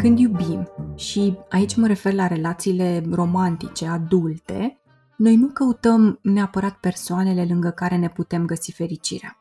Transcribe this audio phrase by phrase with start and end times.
[0.00, 4.80] Când iubim, și aici mă refer la relațiile romantice, adulte,
[5.16, 9.36] noi nu căutăm neapărat persoanele lângă care ne putem găsi fericirea,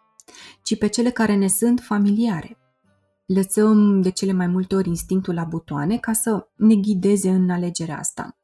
[0.64, 2.58] ci pe cele care ne sunt familiare.
[3.26, 7.98] Lăsăm de cele mai multe ori instinctul la butoane ca să ne ghideze în alegerea
[7.98, 8.38] asta.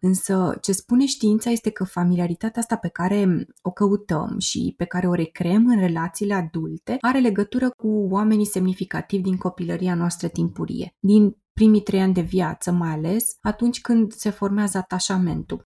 [0.00, 5.08] Însă ce spune știința este că familiaritatea asta pe care o căutăm și pe care
[5.08, 11.36] o recreăm în relațiile adulte are legătură cu oamenii semnificativi din copilăria noastră timpurie, din
[11.58, 15.68] primii trei ani de viață mai ales, atunci când se formează atașamentul.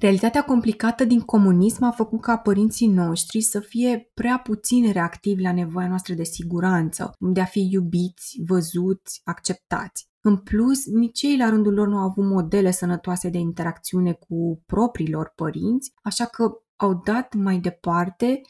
[0.00, 5.52] Realitatea complicată din comunism a făcut ca părinții noștri să fie prea puțin reactivi la
[5.52, 10.08] nevoia noastră de siguranță, de a fi iubiți, văzuți, acceptați.
[10.20, 14.62] În plus, nici ei la rândul lor nu au avut modele sănătoase de interacțiune cu
[14.66, 18.40] propriilor părinți, așa că au dat mai departe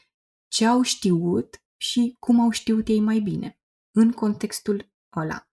[0.47, 3.59] ce au știut și cum au știut ei mai bine,
[3.91, 5.47] în contextul ăla.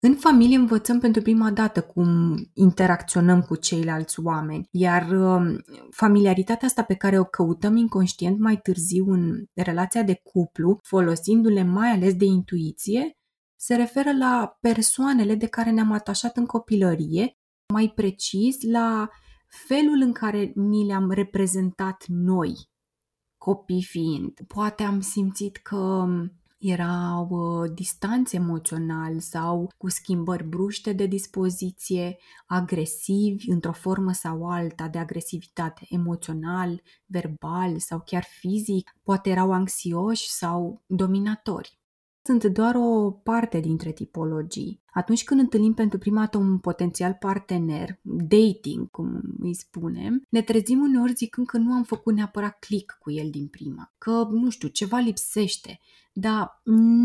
[0.00, 5.56] În familie învățăm pentru prima dată cum interacționăm cu ceilalți oameni, iar um,
[5.90, 11.88] familiaritatea asta pe care o căutăm inconștient mai târziu în relația de cuplu, folosindu-le mai
[11.88, 13.16] ales de intuiție,
[13.56, 17.38] se referă la persoanele de care ne-am atașat în copilărie,
[17.72, 19.08] mai precis la
[19.66, 22.52] felul în care ni le-am reprezentat noi,
[23.38, 24.40] copii fiind.
[24.46, 26.06] Poate am simțit că
[26.58, 34.88] erau uh, distanțe emoțional sau cu schimbări bruște de dispoziție, agresivi într-o formă sau alta
[34.88, 41.78] de agresivitate emoțional, verbal sau chiar fizic, poate erau anxioși sau dominatori
[42.26, 44.82] sunt doar o parte dintre tipologii.
[44.92, 50.80] Atunci când întâlnim pentru prima dată un potențial partener, dating, cum îi spunem, ne trezim
[50.80, 54.68] uneori zicând că nu am făcut neapărat click cu el din prima, că, nu știu,
[54.68, 55.80] ceva lipsește,
[56.12, 56.60] dar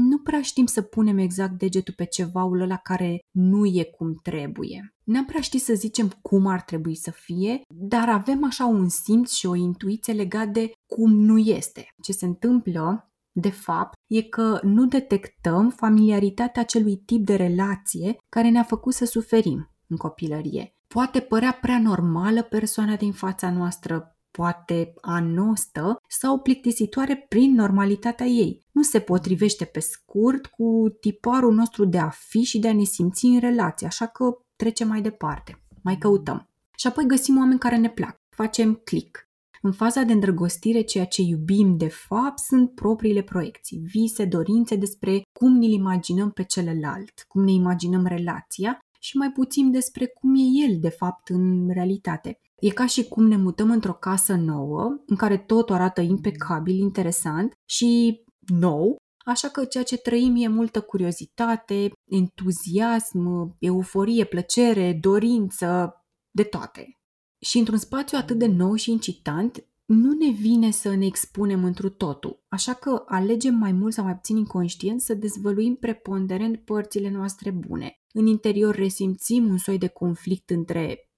[0.10, 4.94] nu prea știm să punem exact degetul pe cevaul ăla care nu e cum trebuie.
[5.04, 9.32] N-am prea ști să zicem cum ar trebui să fie, dar avem așa un simț
[9.32, 11.88] și o intuiție legat de cum nu este.
[12.02, 18.50] Ce se întâmplă de fapt, e că nu detectăm familiaritatea acelui tip de relație care
[18.50, 20.76] ne-a făcut să suferim în copilărie.
[20.88, 28.66] Poate părea prea normală persoana din fața noastră, poate anostă sau plictisitoare prin normalitatea ei.
[28.72, 32.84] Nu se potrivește pe scurt cu tiparul nostru de a fi și de a ne
[32.84, 34.24] simți în relație, așa că
[34.56, 36.50] trecem mai departe, mai căutăm.
[36.78, 39.30] Și apoi găsim oameni care ne plac, facem click.
[39.62, 45.22] În faza de îndrăgostire, ceea ce iubim de fapt sunt propriile proiecții, vise, dorințe despre
[45.40, 50.70] cum ne imaginăm pe celălalt, cum ne imaginăm relația și mai puțin despre cum e
[50.70, 52.40] el de fapt în realitate.
[52.60, 57.54] E ca și cum ne mutăm într-o casă nouă, în care totul arată impecabil, interesant
[57.70, 65.96] și nou, Așa că ceea ce trăim e multă curiozitate, entuziasm, euforie, plăcere, dorință,
[66.32, 67.01] de toate.
[67.42, 71.90] Și într-un spațiu atât de nou și incitant, nu ne vine să ne expunem întru
[71.90, 77.52] totul, așa că alegem mai mult sau mai puțin inconștient să dezvăluim preponderent părțile noastre
[77.52, 78.02] bune.
[78.14, 81.10] În interior resimțim un soi de conflict între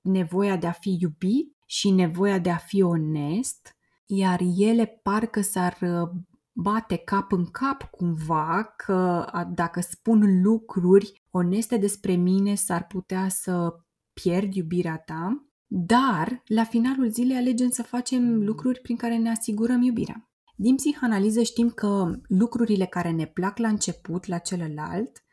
[0.00, 5.78] nevoia de a fi iubit și nevoia de a fi onest, iar ele parcă s-ar
[5.80, 6.10] uh,
[6.52, 13.74] bate cap în cap cumva că dacă spun lucruri oneste despre mine s-ar putea să
[14.12, 19.82] pierd iubirea ta dar, la finalul zilei alegem să facem lucruri prin care ne asigurăm
[19.82, 20.28] iubirea.
[20.56, 25.24] Din psihanaliză știm că lucrurile care ne plac la început, la celălalt,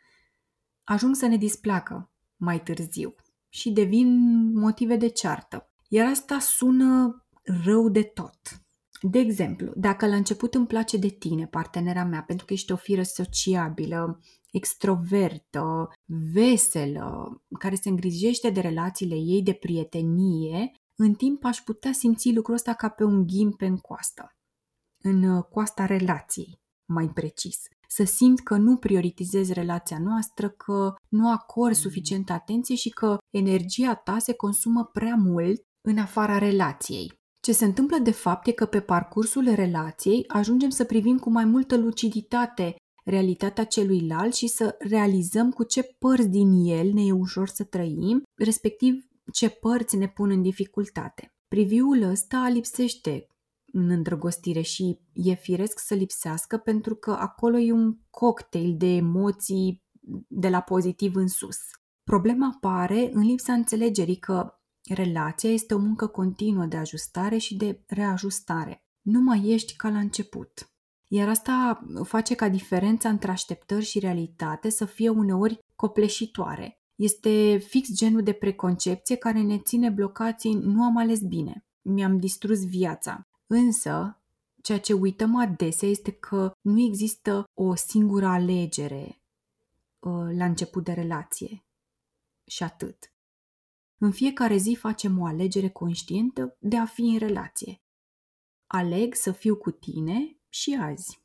[0.84, 3.16] ajung să ne displacă mai târziu
[3.50, 4.19] și devin
[4.53, 5.69] motive de ceartă.
[5.88, 7.25] Iar asta sună
[7.63, 8.60] rău de tot.
[9.01, 12.75] De exemplu, dacă la început îmi place de tine, partenera mea, pentru că ești o
[12.75, 14.19] firă sociabilă,
[14.51, 15.89] extrovertă,
[16.34, 22.56] veselă, care se îngrijește de relațiile ei de prietenie, în timp aș putea simți lucrul
[22.56, 24.35] ăsta ca pe un ghim în coastă.
[25.03, 27.57] În uh, coasta relației, mai precis.
[27.88, 33.96] Să simt că nu prioritizez relația noastră, că nu acord suficientă atenție și că energia
[33.96, 37.21] ta se consumă prea mult în afara relației.
[37.41, 41.46] Ce se întâmplă de fapt e că pe parcursul relației ajungem să privim cu mai
[41.46, 47.47] multă luciditate realitatea celuilalt și să realizăm cu ce părți din el ne e ușor
[47.47, 51.34] să trăim, respectiv ce părți ne pun în dificultate.
[51.47, 53.28] Priviul ăsta lipsește
[53.73, 59.84] în îndrăgostire și e firesc să lipsească pentru că acolo e un cocktail de emoții
[60.28, 61.58] de la pozitiv în sus.
[62.03, 67.83] Problema apare în lipsa înțelegerii că relația este o muncă continuă de ajustare și de
[67.87, 68.83] reajustare.
[69.01, 70.72] Nu mai ești ca la început.
[71.07, 76.79] Iar asta face ca diferența între așteptări și realitate să fie uneori copleșitoare.
[76.95, 82.19] Este fix genul de preconcepție care ne ține blocați în nu am ales bine, mi-am
[82.19, 83.28] distrus viața.
[83.47, 84.22] Însă,
[84.61, 89.22] ceea ce uităm adesea este că nu există o singură alegere
[89.99, 91.63] uh, la început de relație.
[92.45, 93.13] Și atât.
[94.03, 97.82] În fiecare zi facem o alegere conștientă de a fi în relație.
[98.68, 101.22] Aleg să fiu cu tine și azi.